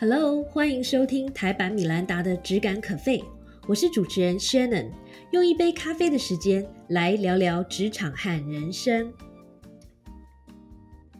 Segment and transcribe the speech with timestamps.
[0.00, 3.18] Hello，欢迎收听台版米兰达的《只感可废》，
[3.66, 4.92] 我是主持人 Shannon，
[5.32, 9.12] 用一杯咖啡的时间来聊聊职场和人生。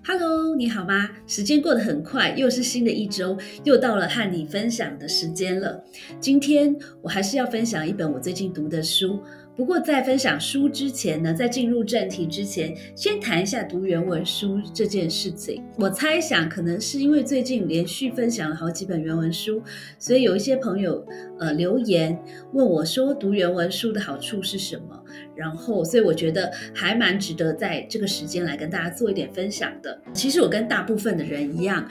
[0.07, 1.11] Hello，你好吗？
[1.27, 5.82] 时间过得很快，又是新的一周，又到了和你分享的时间了。
[6.21, 9.21] 今天我还是要分享一本我最近读的书。
[9.59, 15.64] 不过在分享书之前呢，在进入正题之前，先谈一下读原文书这件事情。
[15.76, 19.61] 我猜想可能是因为最近连续分享了好几本原文书，
[19.99, 21.04] 所以有一些朋友
[21.40, 22.16] 呃留言
[22.52, 25.02] 问我说读原文书的好处是什么。
[25.35, 30.00] 然后，所以我觉得还蛮值得在这个时间来跟大家做一点分享的。
[30.13, 31.85] 其实我跟大部分的人一样，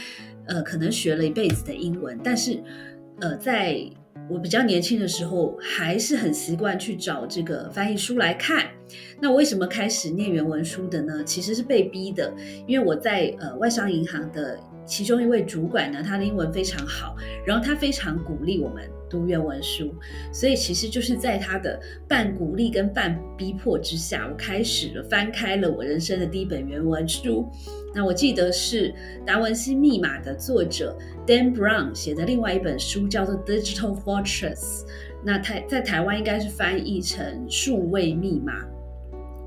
[0.45, 2.63] 呃，可能学了一辈子的英文，但是
[3.19, 3.77] 呃，在
[4.29, 8.67] 我比较年轻的时候，还是很习惯去找这个翻译书来看。
[9.21, 11.23] 那为什么开始念原文书的呢？
[11.23, 12.33] 其实是被逼的，
[12.65, 19.93] 因为我在呃外商银行的其中一位主管呢，他的英文非常好，然后他非常鼓励我们读原文书，
[20.31, 27.47] 所以其实就是在他的半鼓励跟半逼迫之下，我开始了翻开了我人生的第一本原文书。
[27.95, 28.89] 那我记得是
[29.25, 34.55] 《达文西密码》的作者 Dan Brown 写的另外一本书，叫做《Digital Fortress》。
[35.23, 38.63] 那台在台湾应该是翻译成《数位密码》。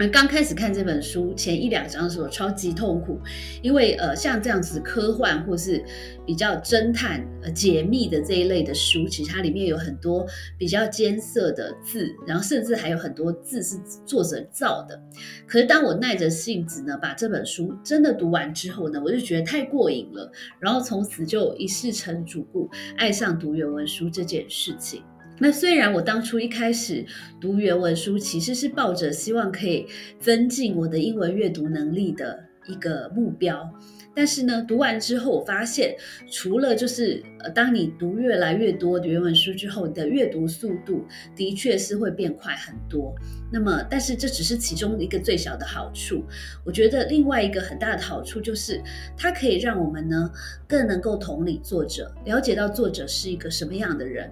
[0.01, 3.21] 那刚开始看这本书前一两章的时候，超级痛苦，
[3.61, 5.85] 因为呃，像这样子科幻或是
[6.25, 10.27] 比较侦探、呃解密的这一类的书，其实它里面有很多
[10.57, 13.77] 比较艰涩的字，然后甚至还有很多字是
[14.07, 14.99] 作者造的。
[15.47, 25.03] 可是当我耐着性子呢，把这本书真的读完之后呢，我就觉得太过瘾了，然后从此就一试成主顾，爱上读原文书这件事情。
[25.43, 27.03] 那虽然我当初一开始
[27.41, 29.87] 读原文书，其实是抱着希望可以
[30.19, 33.67] 增进我的英文阅读能力的一个目标，
[34.15, 35.97] 但是呢，读完之后我发现，
[36.31, 43.15] 除了就是呃，当你读越来越多的原文书之后，你的阅读速度的确是会变快很多。
[43.51, 46.23] 那么，但是这只是其中一个最小的好处。
[46.67, 48.79] 我觉得另外一个很大的好处就是，
[49.17, 50.31] 它可以让我们呢
[50.69, 54.31] 更能够同理作者，了解到作者是一个什么样的人。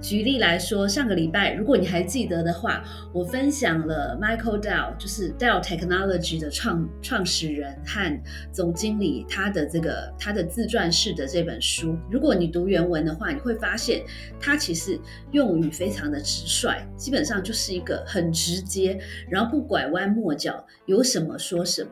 [0.00, 8.22] 举例来说，上个礼拜，如果你还记得的话，我分享了 Michael Dell，就是 Dell Technology 的创创始人和
[8.52, 11.96] 总经理，他的这个他的自传式的这本书。
[12.10, 14.02] 如果你读原文的话，你会发现
[14.40, 14.98] 他其实
[15.32, 21.90] 用语非常的直率，基本上就是一个很直接，然后不拐弯抹角，有什么说什么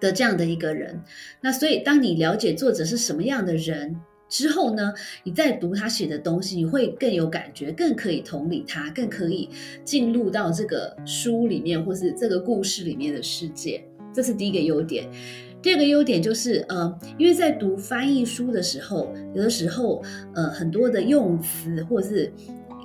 [0.00, 1.02] 的这样的一个人。
[1.42, 4.00] 那所以，当你了解作者是什么样的人，
[4.32, 4.94] 之后呢，
[5.24, 9.50] 你再读他写的东西，你会更有感觉，更可以同理他，更可以
[9.84, 13.84] 进入到这个书里面或是这个故事里面的世界。
[14.10, 15.06] 这是第一个优点。
[15.60, 20.02] 第二个优点就是，呃，因为在读翻译书的时候，有的时候，
[20.34, 22.32] 呃，很多的用词或是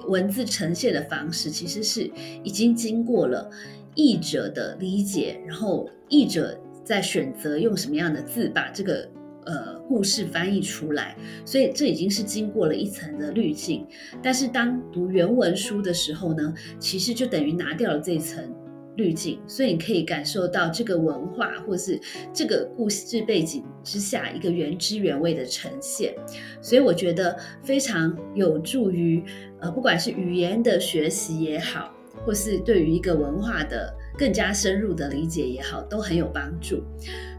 [0.10, 2.12] 文字呈现的方式，其实是
[2.44, 3.50] 已经经过了
[3.96, 9.10] 译者的理解，然后译者在选择用什么样的字把这个。
[9.48, 11.16] 呃，故事翻译出来，
[11.46, 13.88] 所以这已经是经过了一层的滤镜。
[14.22, 18.54] 但是当读原文书的时候呢，其实就等于拿掉了这层
[18.98, 21.98] 滤镜，所以你可以感受到这个文化或是
[22.34, 26.14] 这个故事背景之下一个原汁原味的呈现。
[26.62, 29.24] 所以我觉得非常有助于
[29.62, 33.96] 呃，不管是语言的学习也好，或是对于一个文化的。
[34.18, 36.84] 更加深入的理解也好，都很有帮助。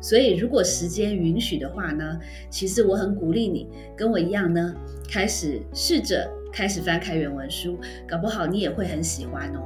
[0.00, 2.18] 所以，如果时间允许的话呢，
[2.48, 4.74] 其实我很鼓励你跟我一样呢，
[5.10, 9.60] 开始试着开始翻开原文书，搞不好你也会很喜欢哦。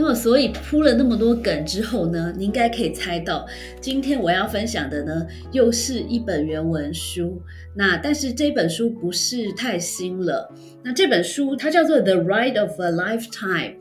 [0.00, 3.46] 那么，所以铺了那么多梗之后呢，你应该可以猜到，
[3.82, 7.38] 今天我要分享的呢，又是一本原文书。
[7.74, 10.50] 那但是这本书不是太新了。
[10.82, 13.72] 那这本书它叫做《The Ride of a Lifetime》。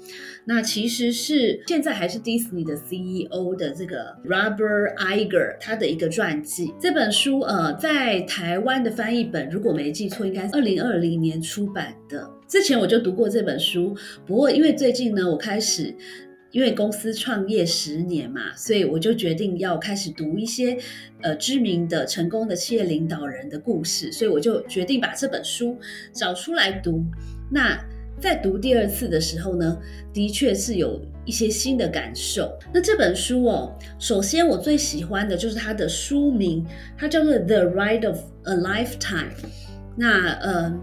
[0.44, 6.74] 那其实是现在还是 Disney 的 CEO 的这个 Robert Iger 他的一个传记。
[6.82, 12.30] 这本书呃，在台湾的翻译本，如果没记错，应该是二零二零年出版的。
[12.50, 15.96] 之前我就读过这本书，不过因为最近呢，我开始
[16.52, 20.76] 因为公司创业十年嘛，所以我就决定要开始读一些
[21.22, 25.78] 呃知名的成功的企业领导人的故事，所以我就决定把这本书
[26.12, 27.06] 找出来读。
[27.52, 27.80] 那
[28.20, 29.78] 在读第二次的时候呢，
[30.12, 32.52] 的确是有一些新的感受。
[32.74, 36.66] 那这本书哦，首先我最喜欢的就是它的书名，
[36.98, 39.30] 它叫做《The Ride of a Lifetime》。
[39.96, 40.74] 那呃，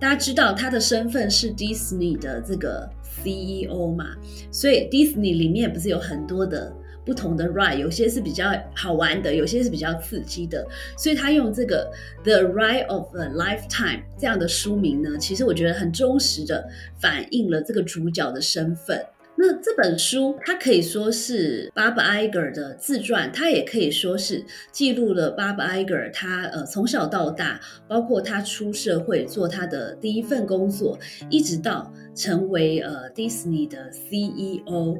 [0.00, 2.88] 大家知道他的身份是 Disney 的这个
[3.20, 4.16] CEO 嘛，
[4.52, 6.72] 所以 Disney 里面不是有很多的
[7.04, 10.64] 不同的 ride，有些是比较好玩的，有些是比较刺激的，
[10.96, 11.90] 所以他用这个
[12.22, 16.68] The Ride of a Lifetime 这样的书名呢，其实我觉得很忠实的
[17.00, 19.04] 反映了这个主角的身份。
[19.40, 30.98] 那这本书，它可以说是 Bob Iger 的自传，它也可以说是记录了 Bob Iger 他呃从小到大，包括他出社会做他的第一份工作，
[31.30, 34.98] 一直到成为呃 Disney 的 CEO，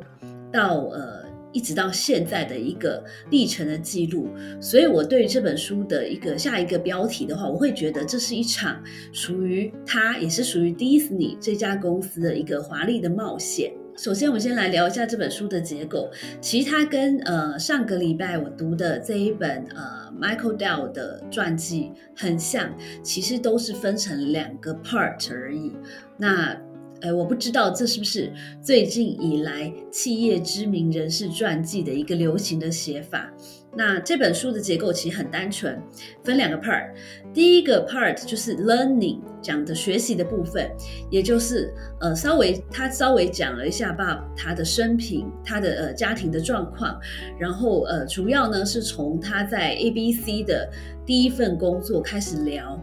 [0.53, 4.29] 到呃一直到现在的一个历程的记录。
[4.61, 8.81] 所以，我对这本书的一个下一个标题的话，我会觉得这是一场
[9.13, 13.73] 属于他，也是属于 Disney 这家公司的一个华丽的冒险。
[13.99, 16.09] 首先，我先来聊一下这本书的结构。
[16.41, 22.73] 其实它跟呃上个礼拜我读的这一本呃 Michael Dell 的传记很像，
[23.03, 25.73] 其实都是分成两个 part 而已。
[26.17, 26.57] 那
[27.01, 33.29] 呃，我不知道这是不是最近以来企业知名人士传记的一个流行的写法。
[33.77, 35.81] 那这本书的结构其实很单纯，
[36.25, 36.91] 分两个 part。
[37.33, 40.69] 第一个 part 就是 learning 讲的学习的部分，
[41.11, 46.99] 也就是呃稍微他稍微讲了一下爸他的生平，他的呃家庭的状况，
[47.39, 50.69] 然后呃主要呢是从他在 ABC 的
[51.07, 52.83] 第一份工作开始聊。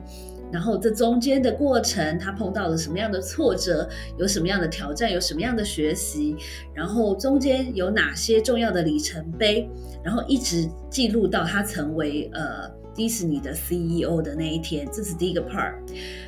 [0.51, 3.87] 然后这中间的过程，他碰到了什么样的挫折，
[4.17, 6.35] 有什么样的挑战，有什么样的学习，
[6.73, 9.69] 然后中间有哪些重要的里程碑，
[10.03, 15.73] 然后一直记录到他成为呃迪士尼的 CEO 的那一天，这是第一个 part。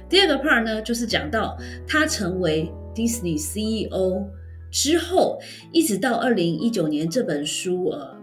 [0.10, 4.26] 第二个 part 呢，就是讲到他成为迪士尼 CEO
[4.72, 5.40] 之后，
[5.72, 8.17] 一直到二零一九年这本书呃。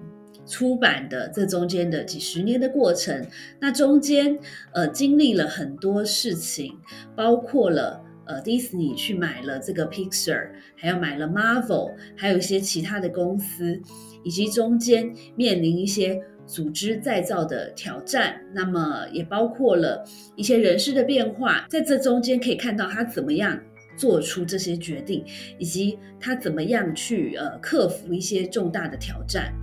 [0.46, 3.26] 出版的这中间的几十年的过程，
[3.60, 4.38] 那中间
[4.72, 6.78] 呃经历了很多事情，
[7.16, 13.80] 包括了呃迪士尼去买了这个 Pixar，还有买了 Marvel，还有一些其他的公司，
[14.22, 20.04] 以及中间面临一些组织再造的挑战，那么也包括了
[20.36, 23.58] 一些人事的变化，在这中间可以看到他怎么样
[23.96, 25.24] 做出这些决定，
[25.58, 29.54] 以及他怎么样去呃克服一些重大的挑战。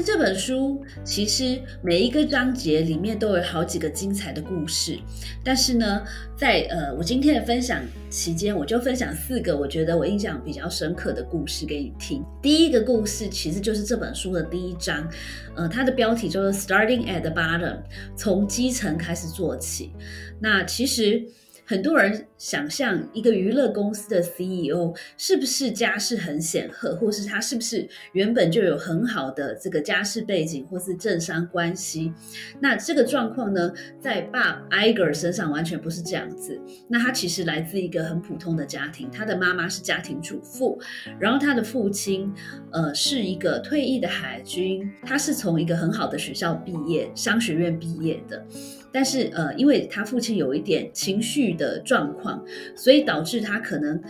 [0.00, 4.98] 那这本书其实每一个章节里面都有好几个精彩的故事，
[5.44, 6.02] 但是呢，
[6.34, 12.24] 在呃我今天的分享期间，我就分享四个我觉得我印象比较深刻的故事给你听。
[12.40, 15.06] 第一个故事其实就是这本书的第一章，
[15.54, 17.80] 呃，它的标题就是 Starting at the bottom，
[18.16, 19.92] 从基层开始做起。
[20.40, 21.22] 那其实。
[21.70, 32.12] 很多人想象一个娱乐公司的 CEO 是不是家世很显赫，或是他是不是原本就有很好的这个家世背景，或是政商关系？
[32.58, 36.60] 那这个状况呢，在爸 Iger 身上完全不是这样子。
[36.88, 40.76] 那他其实来自一个很普通的家庭，他的妈妈是家庭主妇，
[41.20, 42.34] 然后他的父亲
[42.72, 48.44] 呃是一个退役的海军，他是从一个很好的学校毕业，商学院毕业的。
[48.92, 52.44] 但是，呃，因为他父亲有一点情绪的状况，
[52.74, 54.00] 所以导致他可能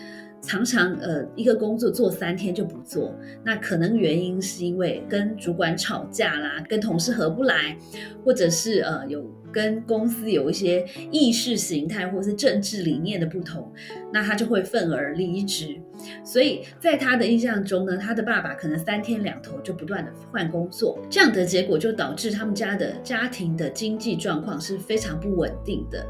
[0.43, 3.15] 常常，呃，一个工作做三天就不做。
[3.44, 7.77] 那可能原因是因为跟主管吵架啦，跟同事合不来，
[8.25, 9.25] 或者是呃有。
[9.53, 13.73] 跟公司有一些意识形态或是政治理念的不同，
[14.13, 15.81] 那他就会愤而离职。
[16.25, 26.07] 所以在他的印象中呢，他的爸爸可能三天两头就不断的换工作，这样的结果就导致他们家的家庭的经济状况是非常不稳定的。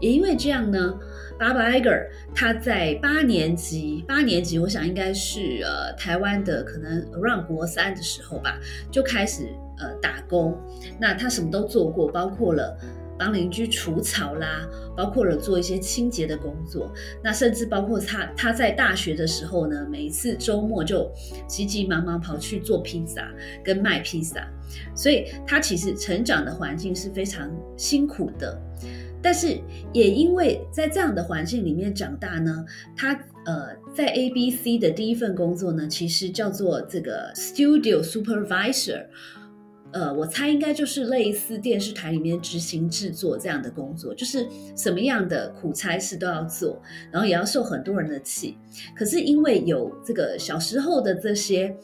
[0.00, 0.94] 也因为这样呢，
[1.38, 8.60] 爸爸 Iger 他在八年级，八年级我想应该是呃台湾的可能 around 国三的时候吧，
[8.92, 9.48] 就开始。
[9.78, 10.56] 呃，打工，
[11.00, 12.76] 那他什么都做过，包括了
[13.18, 16.90] 帮邻居除草啦，包括了做一些清洁的工作，
[17.22, 21.10] 那甚至包括他他在大学的时候呢，每一次周末就
[21.46, 23.30] 急急忙忙跑去做披萨
[23.62, 24.48] 跟卖披萨，
[24.94, 28.60] 所以他其实成长的环境是非常辛苦的，
[29.22, 29.58] 但是
[29.92, 32.64] 也因为在这样的环境里面长大呢，
[32.96, 33.12] 他
[33.44, 39.06] 呃在 A B C 的第一份工作呢，其实叫做这个 Studio Supervisor。
[39.92, 46.80] 呃，我猜应该就是类似电视台里面执行制作这样的工作，就是什么样的苦差事都要做，
[47.10, 48.56] 然后也要受很多人的气。
[48.96, 51.76] 可是因为有这个小时候的这些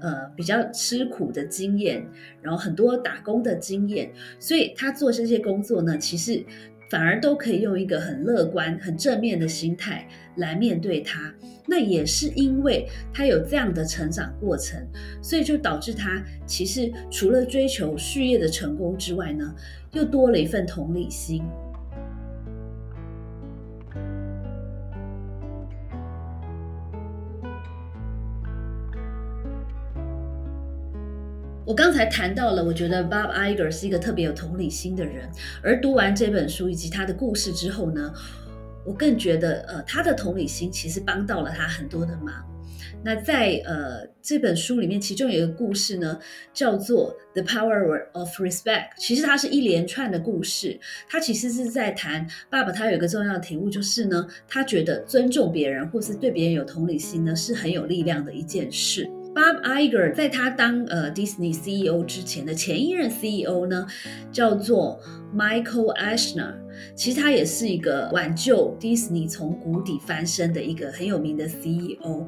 [0.00, 2.06] 呃比较吃苦的经验，
[2.40, 6.44] 然后很多打工的经验，所以他做这些工作呢，其实
[6.90, 10.06] 反而都可以用一个很乐观、很正面的心态
[10.36, 11.32] 来面对他。
[11.66, 14.84] 那也是因为他有这样的成长过程，
[15.22, 19.54] 所以就导致他其实除了追求事业的成功之外呢，
[19.92, 21.44] 又多了一份同理心。
[31.70, 35.30] 我刚才谈到了，我觉得 Bob Iger 是一个特别有同理心的人，
[35.62, 38.12] 而读完这本书以及他的故事之后呢，
[38.84, 42.44] 我更觉得，呃，他的同理心其实帮到了他很多的忙。
[43.04, 46.18] 那在呃这本书里面，其中有一个故事呢，
[46.52, 48.88] 叫做 The Power of Respect。
[48.98, 50.76] 其实它是一连串的故事，
[51.08, 59.08] 它其实是在谈爸爸他有一个重要的体悟，就是呢，他觉得尊重别人或是对别人有同理心呢，是很有力量的一件事。
[59.34, 63.86] Bob Iger 在他当呃 Disney CEO 之前的前一任 CEO 呢，
[64.32, 65.00] 叫做
[65.34, 66.54] Michael Eisner。
[66.94, 72.26] 其实他也是一个挽救 Disney 从谷底翻身的一个很有名的 CEO。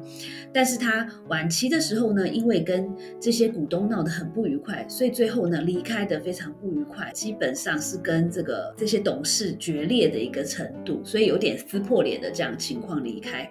[0.53, 13.49] 但是他晚期的时候呢，因为跟这些股东闹得很不愉快，所以最后呢离开的非常不愉快，基本上是跟这个这些董事决裂的一个程度，所以有点撕破脸的这样情况离开。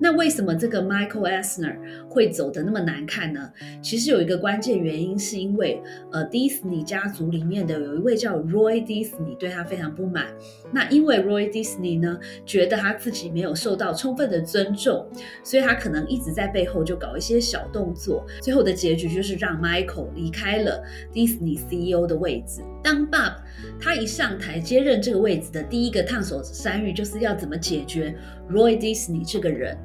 [0.00, 1.76] 那为什么这个 Michael Eisner
[2.08, 3.52] 会走的那么难看呢？
[3.82, 5.80] 其实有一个关键原因，是因为
[6.10, 10.26] 呃 Disney 家族里面的有一位叫 Roy Disney 对他非常不满。
[10.72, 15.06] 那因为 Roy Disney 呢觉得他自己没有受到充分的尊重，
[15.44, 18.26] 所以他可能一直在背后就搞一些小动作。
[18.40, 22.62] 最后的结局就是让 Michael 离开了 Disney CEO 的位置。
[22.82, 23.34] 当 Bob
[23.78, 28.14] 他一上台接任这个位置的第一个烫手山芋，就是要怎么解决
[28.50, 29.76] Roy Disney 这个人。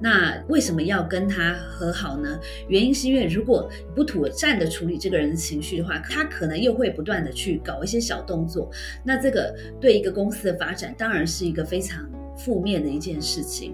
[0.00, 2.38] 那为什么要跟他和好呢？
[2.68, 8.68] 原因是因为如果不妥善的处理这个人的情绪的话，他可能又会不断的去搞一些小动作。
[9.04, 13.72] 那这个对一个公司的发展当然是一个非常负面的一件事情。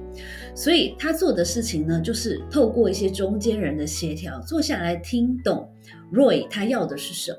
[0.55, 5.69] 所以他做的事情呢，就是透过一些中间人的协调，坐下来听懂
[6.13, 7.39] Roy 他要的是什么。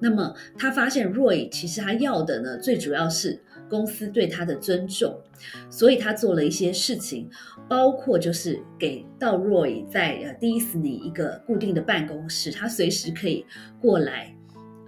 [0.00, 3.38] 那么他发现 Roy 其实他要的呢，最主要是。
[3.72, 5.18] 公司对他的尊重，
[5.70, 7.30] 所以他做了一些事情，
[7.66, 13.46] 包括就是给到 Roy 在呃迪士尼一个固定的办公室，他随时可以
[13.80, 14.36] 过来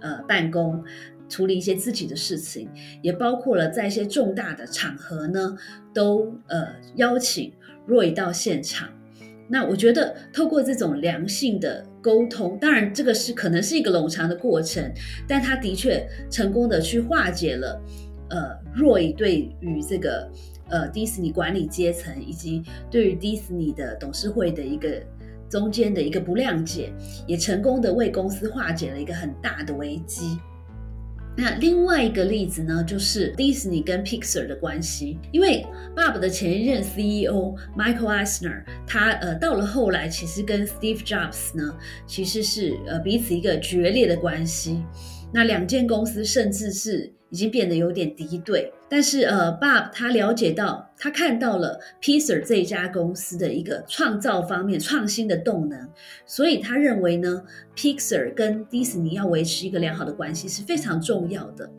[0.01, 0.83] 呃办公，
[1.27, 2.69] 处理一些自己的事情，
[3.01, 5.57] 也包括了在一些重大的场合呢，
[5.91, 7.51] 都呃邀请
[7.87, 8.87] Roy 到现场。
[9.47, 14.91] 那我觉得透过这种良性的沟通，当然这个是可能是一个冗长的过程，
[15.27, 17.79] 但他的确成功的去化解了。
[18.29, 20.29] 呃，Roy 对于这个
[20.69, 24.99] 呃迪士尼管理阶层以及对于迪士尼的董事会的一个
[25.47, 26.91] 中间的一个不谅解，
[27.27, 30.39] 也成功的为公司化解了一个很大的危机。
[31.37, 35.65] 那另外一个例子呢，就是迪士尼跟 Pixar 的关系，因为
[35.95, 41.77] Bob 的前一任 CEO Michael Eisner，他呃到了后来其实跟 Steve Jobs 呢
[42.07, 44.81] 其实是呃彼此一个决裂的关系。
[45.31, 47.13] 那两间公司甚至是。
[47.29, 55.89] 已经变得有点敌对，但是呃，Bob 他了解到，他看到了 Pixar 这家公司的一个创造方面创新的动能，
[56.25, 57.43] 所以他认为呢
[57.75, 61.69] ，Pixar 跟迪士尼要维持一个良好的关系是非常重要的。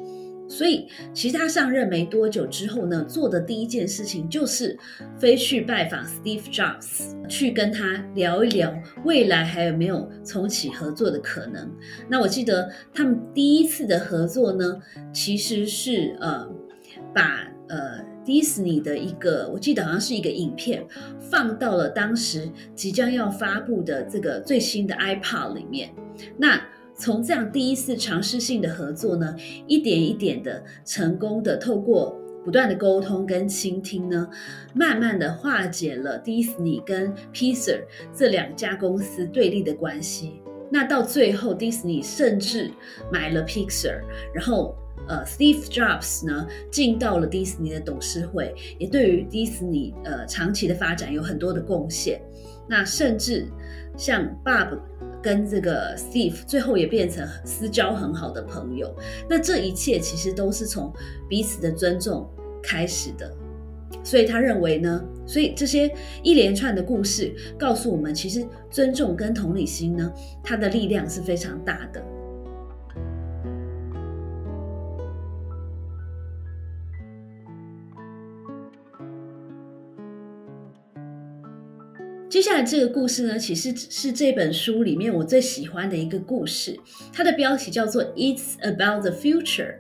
[0.49, 4.79] 所以，其实他上任没多久之后呢，做的第一件事情就是
[5.19, 8.75] 飞去拜访 Steve Jobs，去跟他聊一聊
[9.05, 11.71] 未来还有没有重启合作的可能。
[12.09, 14.79] 那我记得他们第一次的合作呢，
[15.13, 16.49] 其实是呃
[17.13, 20.85] 把呃迪士尼的一个，我记得好像是一个影片，
[21.21, 25.91] 放到了当时即将要发布的这个最新的 iPad 里面。
[26.39, 26.61] 那
[26.99, 29.37] 从这样第一次尝试性的合作呢，
[29.67, 34.27] 一点一点的成功的透过不断的沟通跟倾听呢，
[34.73, 37.83] 慢慢的化解了迪士尼跟 Pixar
[38.15, 40.41] 这两家公司对立的关系。
[40.71, 42.71] 那到最后，迪士尼甚至
[43.13, 44.01] 买了 Pixar，
[44.35, 44.75] 然后
[45.07, 52.21] 呃，Steve Jobs 呢进到了迪士尼的董事会，也对于迪士尼呃长期的发展有很多的贡献。
[52.69, 53.47] 那甚至
[53.99, 54.79] 像 Bob。
[55.27, 58.95] 跟这个 Steve 最后也变成私交很好的朋友，
[59.29, 60.93] 那这一切其实都是从
[61.29, 62.31] 彼此的尊重
[62.63, 63.37] 开始的，
[64.05, 65.93] 所以他认为呢，所以这些
[66.23, 70.13] 一连串的故事告诉我们，其实尊重跟同理心呢，
[70.45, 72.01] 它的力量是非常大的。
[82.37, 86.79] 接下来这个故事呢，其实是这本书里面我最喜欢的一个故事。
[87.11, 89.73] 它的标题叫做《It's About the Future》。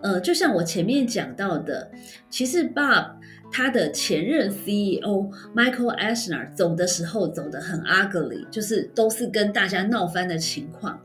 [0.00, 1.90] 呃，就像我前面讲到的，
[2.30, 3.14] 其实 Bob
[3.50, 11.02] 他的前任 CEO Michael Eisner 走的时候走得很 ugly，就是都是跟大家闹翻的情况。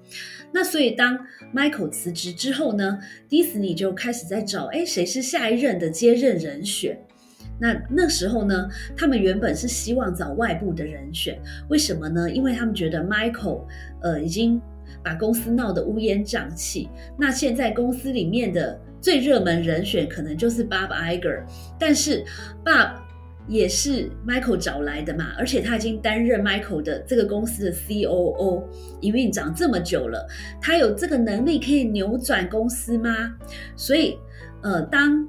[0.51, 1.17] 那所以当
[1.55, 6.99] Michael 辞职之后呢，迪士尼就开始在找，哎，谁是下一任的接任人选？
[7.59, 12.29] 那那时候呢，他们原本是希望找外部的人选，为什么呢？
[12.29, 13.65] 因为他们觉得 Michael
[14.01, 14.61] 呃已经
[15.03, 21.43] 把公司闹得乌烟瘴气，那现在公司里面的最热门人选可能就是 Bob Iger，
[21.79, 22.23] 但是
[22.63, 22.95] Bob
[23.47, 28.63] 也是 Michael 找来的嘛，而且他已经担任 Michael 的这个公司的 COO
[29.01, 30.27] 营运长这么久了，
[30.61, 33.33] 他有这个能力可以扭转公司吗？
[33.75, 34.17] 所以
[34.61, 35.25] 呃，当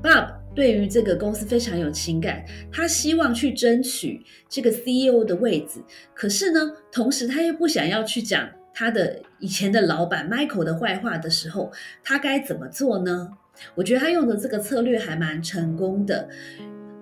[0.00, 5.80] Bob 对于这个公司非常有情感，他希望去争取这个 CEO 的位置。
[6.12, 11.70] 可是呢，同时他又不想要去讲他的以前的老板 Michael 的坏话的时候，
[12.02, 13.28] 他该怎么做呢？
[13.76, 16.28] 我觉得他用的这个策略还蛮成功的。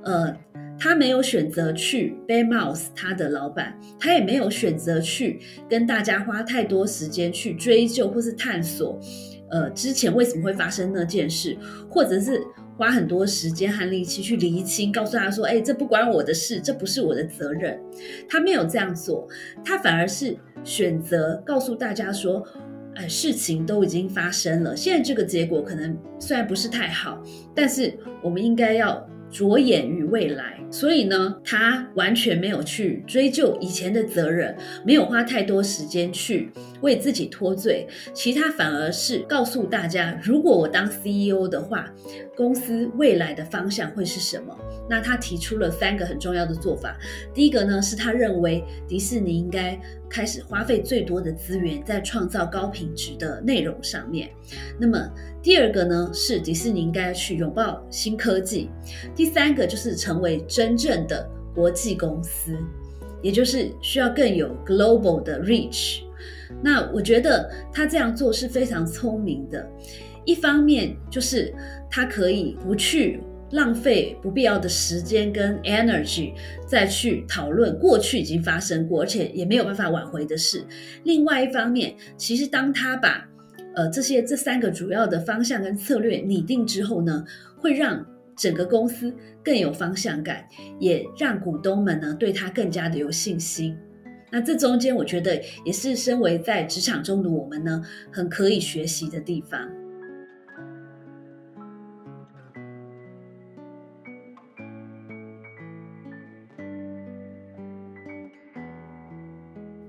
[0.04, 0.36] 呃，
[0.78, 9.00] 他没有选择去 b a y m o u s e 他的老板，他也没有选择去跟大家花太多时间去追究或是探索，
[9.50, 11.56] 呃，之前为什么会发生那件事，
[11.88, 12.38] 或者是。
[12.76, 17.80] 花很多时间和力气去厘清，告诉他说：“哎，这不关我的事，这不是我的责任。”
[18.28, 19.26] 他没有这样做，
[19.64, 22.46] 他反而是选择告诉大家说
[22.94, 27.22] ：“哎，事情都已经发生了，现在这个结果可能虽然不是太好，
[27.54, 34.54] 但是我们应该要着眼于未来。”所以呢，他完全没有去追究以前的责任，
[34.84, 36.50] 没有花太多时间去
[36.82, 37.88] 为自己脱罪。
[38.12, 41.90] 其他反而是告诉大家，如果我当 CEO 的话，
[42.36, 44.54] 公司未来的方向会是什么？
[44.88, 46.94] 那他提出了三个很重要的做法。
[47.32, 49.80] 第一个呢，是他认为迪士尼应该
[50.10, 54.28] 开始花费最多的资源在创造高品质的内容上面。
[54.78, 55.10] 那么
[55.42, 58.70] 第二个呢，是迪士尼应该去拥抱新科技。
[59.14, 60.44] 第三个就是成为。
[60.56, 62.58] 真真正的国际公司，
[63.22, 66.00] 也就是需要更有 global 的 reach。
[66.60, 69.64] 那我觉得他这样做是非常聪明的。
[70.24, 71.54] 一方面就是
[71.88, 73.20] 他可以不去
[73.52, 76.32] 浪费不必要的时间跟 energy
[76.66, 80.64] 再去讨论过去已经发生过而且也没有办法挽回的事。
[81.04, 83.24] 另外一方面，其实当他把
[83.76, 87.24] 呃这些这三个主要的方向跟策略拟定之后呢，
[87.56, 88.04] 会让。
[88.36, 90.46] 整个公司更有方向感，
[90.78, 93.76] 也让股东们呢对他更加的有信心。
[94.30, 99.68] 那这中间，我觉得也是身为在职场中的我们呢，很可以学习的地方。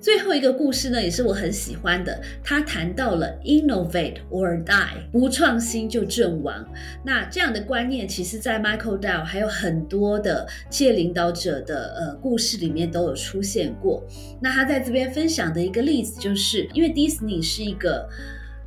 [0.07, 2.17] 最后一个故事呢，也是我很喜欢的。
[2.41, 6.65] 他谈到了 innovate or die，不创新就阵亡。
[7.03, 14.01] 那这样的观念，其实在 Michael Dell 还有很多的企业领导者的呃故事里面都有出现过。
[14.41, 18.07] 那他在这边分享的一个例子，就是因为 Disney 是一个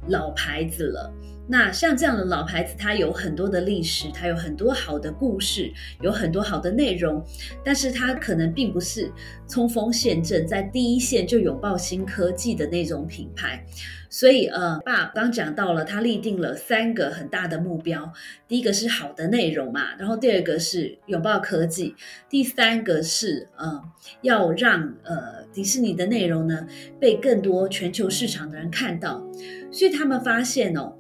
[0.09, 1.11] 老牌子了。
[1.51, 7.25] 那像这样的老牌子，它有很多的历史，它有很多好的故事，有很多好的内容，
[7.65, 9.11] 但是它可能并不是
[9.49, 13.67] 冲锋陷阵，在第一线就拥抱新科技的那种品牌。
[14.09, 18.13] 所以，呃，爸刚讲到了，他立定了三个很大的目标：
[18.49, 21.95] 第一个是好的内容嘛，然后第二个是拥抱科技，
[22.29, 23.81] 第三个是呃，
[24.23, 26.67] 要让呃迪士尼的内容呢
[27.01, 29.25] 被更多全球市场的人看到。
[29.73, 30.97] 所以他们发现哦。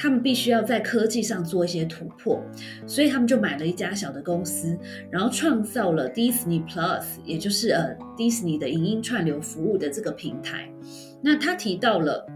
[0.00, 2.42] 他们必须要在科技上做一些突破，
[2.86, 4.74] 所以他们就买了一家小的公司，
[5.10, 10.70] 然后创造了 Disney Plus，也就是呃 Disney 的影音串流服务的这个平台。
[11.20, 12.26] 那他提到了，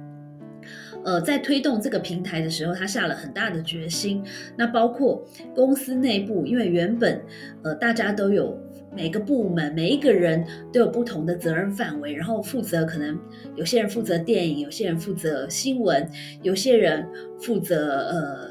[1.07, 4.23] 呃，在推动这个平台的时候，他下了很大的决心。
[4.59, 5.25] 那包括
[5.55, 7.23] 公司内部，因为原本
[7.63, 8.61] 呃大家都有。
[8.95, 13.19] 每个部门每一个人都有不同的责任范围，然后负责可能
[13.57, 16.09] 有些人负责电影，有些人负责新闻，
[16.43, 17.07] 有些人
[17.41, 18.51] 负责呃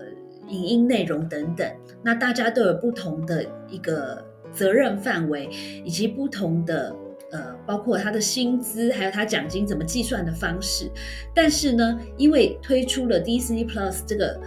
[0.50, 1.68] 影音内容等等。
[2.04, 5.50] 那大家都有不同的一个责任范围，
[5.86, 6.94] 以及不同的
[7.32, 10.92] 呃，包括他的薪资，还有他奖金怎么计算的方式。
[11.34, 14.40] 但是呢，因为推出了 Disney Plus 这个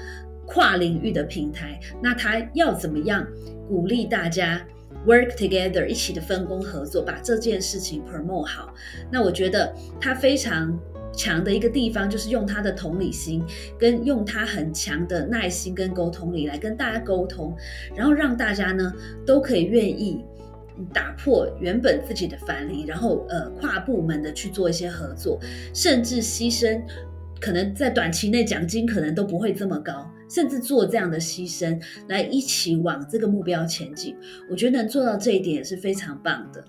[0.47, 3.27] 跨领域的平台，那他要怎么样
[3.67, 4.65] 鼓励大家
[5.07, 8.75] ？Work together，一起的分工合作，把这件事情 promote 好。
[9.11, 10.79] 那我觉得他非常
[11.13, 13.43] 强的一个地方，就是用他的同理心，
[13.79, 17.57] 跟用他很强的耐心跟沟通力来跟大家沟通，
[17.95, 18.93] 然后让大家呢
[19.25, 20.25] 都可以愿意
[20.93, 25.41] 打破原本自己的藩篱，然后呃跨部门的去做一些合作，
[25.73, 26.83] 甚至牺牲
[27.41, 34.17] 可能在短期内奖金可能都不会这么高，甚至做这样的牺牲来一起往这个目标前进，
[34.51, 36.65] 我觉得能做到这一点也是非常棒的。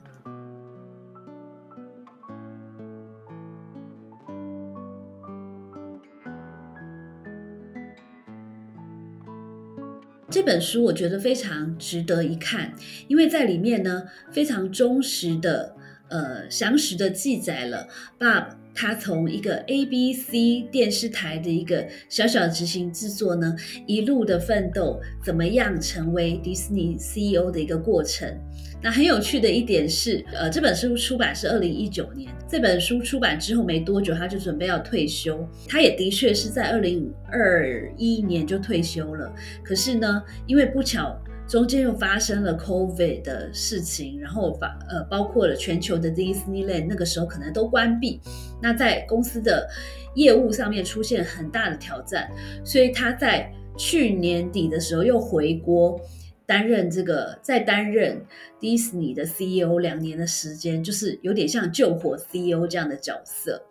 [10.30, 12.74] 这本书我觉得非常值得一看，
[13.08, 15.76] 因为在里面呢非常忠实的、
[16.10, 17.88] 呃详实的记载了
[18.20, 23.56] Bob 他从一个 ABC 电视台的一个小小的执行制作呢，
[23.88, 28.32] 一路的奋斗，怎么样成为迪士尼 CEO 的一个过程。
[28.80, 35.44] 那很有趣的一点是，呃，这本书出版是二零一九年，这本书出版之后没多久，他就准备要退休。
[35.68, 39.34] 他也的确是在二零二一年就退休了。
[39.64, 41.20] 可是呢，因为不巧。
[41.48, 48.20] 中间又发生了 COVID 的事情，然后发呃包括了全球的 Disneyland 那个时候可能都关闭，
[48.62, 49.70] 那在公司的
[50.16, 52.30] 业务上面出现很大的挑战，
[52.66, 56.00] 所以他在去年底的时候又回国
[56.46, 58.26] 担任这个再担任
[58.60, 63.64] Disney 的 CEO 两年的时间，就是有点像救火 CEO 这样的角色。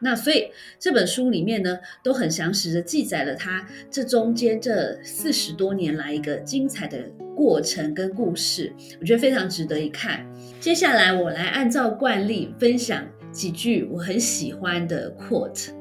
[0.00, 6.98] 那所以这本书里面呢，都很详实的记载了他这中间这四十多年来一个精彩的
[7.36, 10.26] 过程跟故事，我觉得非常值得一看。
[10.58, 15.79] 接下来我来按照惯例分享几句我很喜欢的 quote。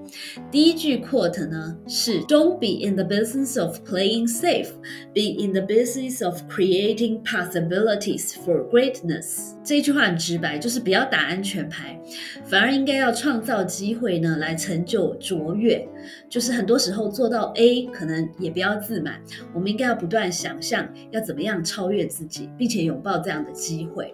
[0.52, 4.70] 第一句 quote 呢是 "Don't be in the business of playing safe,
[5.14, 12.00] be in the business of creating possibilities for greatness." 这一句话很直白，就是不要打安全牌，
[12.46, 15.88] 反而应该要创造机会呢，来成就卓越。
[16.30, 19.22] 就是很多时候做到 A，可能也不要自满，
[19.54, 24.14] 我们应该要不断想象要怎么样超越自己，并且拥抱这样的机会。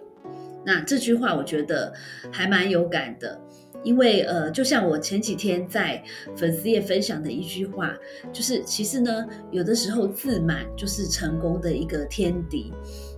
[0.64, 1.92] 那这句话我觉得
[2.32, 3.40] 还蛮有感的。
[3.82, 6.02] 因为呃，就像我前几天在
[6.36, 7.96] 粉丝页分享的一句话，
[8.32, 12.72] 就是其实呢，有的时候自满就是成功的一个天敌。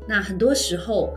[0.07, 1.15] 那很多时候。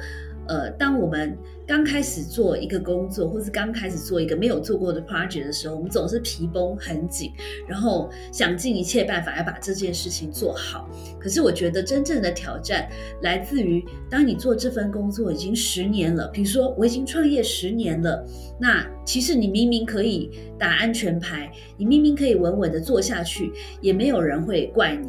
[0.52, 7.32] 呃，当我们刚开始做一个工作，或是刚开始做一个没有做过的 project 的时候，我们总是皮绷很紧，
[7.70, 10.90] 然后想尽一切办法要把这件事情做好。
[11.18, 12.90] 可是我觉得真正的挑战
[13.22, 18.22] 来自于，当你做这份工作已经十年了，比如说我已经创业十年了，
[18.60, 25.08] 那其实你明明可以打安全牌，你明明可以稳稳的做下去，也没有人会怪你。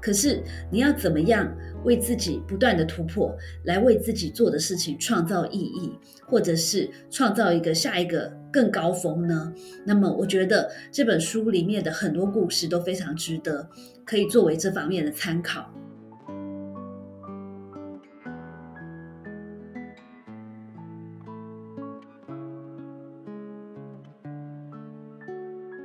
[0.00, 1.52] 可是你要怎么样？
[1.84, 9.52] 为自己不断的突破，来为自己做的事情创造意义，或者是创造一个下一个更高峰呢？
[9.86, 13.70] 那么，我觉得这本书里面的很多故事都非常值得，
[14.04, 15.72] 可以作为这方面的参考。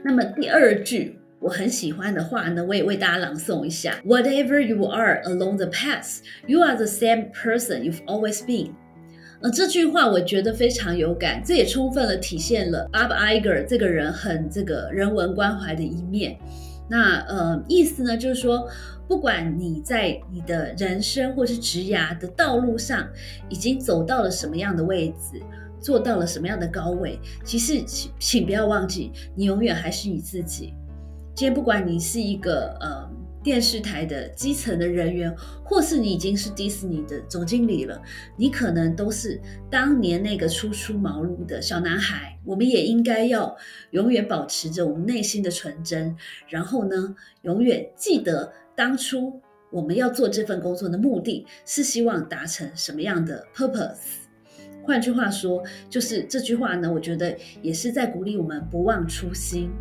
[0.03, 1.22] 那么第二句。
[1.43, 3.99] 我很喜欢的话呢，我也为大家朗诵一下。
[4.05, 8.71] Whatever you are along the path, you are the same person you've always been。
[9.41, 16.37] 呃，这句话我觉得非常有感，这也充分的体现了 Bob Iger 这个人很这个人文关怀的一面。
[16.89, 18.65] 那呃，意思呢就是说，
[19.05, 23.05] 不管你在你的人生或是职涯的道路上
[23.49, 25.41] 已经走到了什么样的位置，
[25.81, 30.73] 做到了什么样的高位，其实请请不要忘记，你永远还是你自己。
[31.35, 33.09] 今天不管你是一个呃
[33.43, 37.99] 电视台的基层的人员，或是你已经是迪士尼的总经理了，
[38.37, 42.37] 你可能都是当年那个初出茅庐的小男孩。
[42.45, 43.57] 我们也应该要
[43.91, 46.15] 永远保持着我们内心的纯真，
[46.47, 49.41] 然后呢，永远记得当初
[49.71, 54.21] 我们要做这份工作的目的是希望达成什么样的 purpose。
[54.83, 59.71] 换句话说，就是这句话呢，我觉得也是在鼓励我们不忘初心。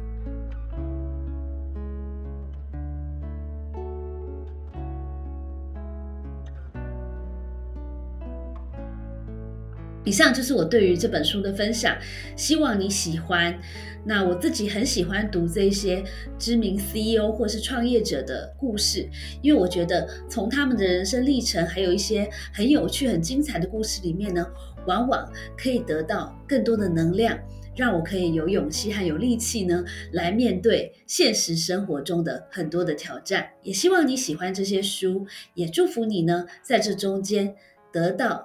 [10.05, 11.97] 以上就是我对于这本书的分享，
[12.37, 13.59] 希望你喜欢。
[14.05, 16.03] 那我自己很喜欢读这些
[16.37, 19.09] 知名 CEO 或是创业者的故事，
[19.43, 24.45] 因为我觉得从他们的人生历程，还有一些很有趣、很精彩的故事里面呢，
[24.87, 27.39] 往往可以得到更多的能量，
[27.77, 33.51] 让我可以有勇气和有力气呢，来面对现实生活中的很多的挑战。
[33.63, 37.55] 也希望你喜欢这些书，也祝福你呢，在这中间
[37.93, 38.45] 得到。